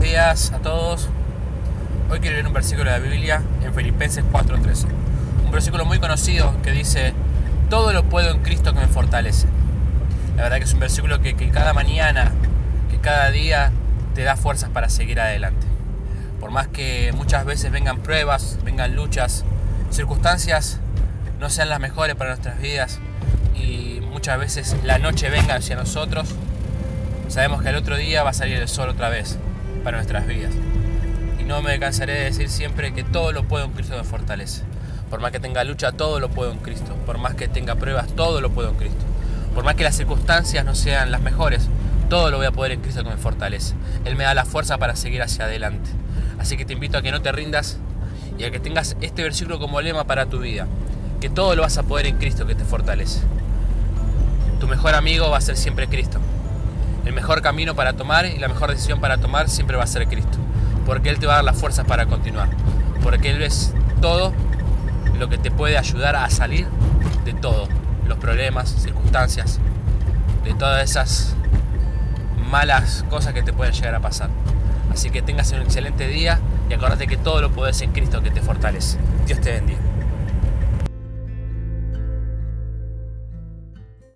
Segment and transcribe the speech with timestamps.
[0.00, 1.08] días a todos.
[2.10, 4.86] Hoy quiero leer un versículo de la Biblia en Filipenses 4:13.
[5.44, 7.14] Un versículo muy conocido que dice,
[7.68, 9.46] todo lo puedo en Cristo que me fortalece.
[10.36, 12.32] La verdad que es un versículo que, que cada mañana,
[12.90, 13.72] que cada día
[14.14, 15.66] te da fuerzas para seguir adelante.
[16.40, 19.44] Por más que muchas veces vengan pruebas, vengan luchas,
[19.90, 20.78] circunstancias
[21.40, 23.00] no sean las mejores para nuestras vidas
[23.54, 26.34] y muchas veces la noche venga hacia nosotros,
[27.28, 29.38] sabemos que el otro día va a salir el sol otra vez
[29.82, 30.52] para nuestras vidas.
[31.38, 34.62] Y no me cansaré de decir siempre que todo lo puedo en Cristo me fortalece.
[35.10, 36.94] Por más que tenga lucha, todo lo puedo en Cristo.
[37.04, 39.04] Por más que tenga pruebas, todo lo puedo en Cristo.
[39.54, 41.68] Por más que las circunstancias no sean las mejores,
[42.08, 43.74] todo lo voy a poder en Cristo que me fortalece.
[44.04, 45.90] Él me da la fuerza para seguir hacia adelante.
[46.38, 47.78] Así que te invito a que no te rindas
[48.38, 50.66] y a que tengas este versículo como lema para tu vida.
[51.20, 53.20] Que todo lo vas a poder en Cristo que te fortalece.
[54.60, 56.18] Tu mejor amigo va a ser siempre Cristo.
[57.04, 60.06] El mejor camino para tomar y la mejor decisión para tomar siempre va a ser
[60.06, 60.38] Cristo.
[60.86, 62.48] Porque Él te va a dar las fuerzas para continuar.
[63.02, 64.32] Porque Él es todo
[65.18, 66.66] lo que te puede ayudar a salir
[67.24, 67.68] de todo.
[68.06, 69.60] Los problemas, circunstancias,
[70.44, 71.34] de todas esas
[72.50, 74.30] malas cosas que te pueden llegar a pasar.
[74.92, 78.30] Así que tengas un excelente día y acuérdate que todo lo puedes en Cristo que
[78.30, 78.98] te fortalece.
[79.26, 79.91] Dios te bendiga.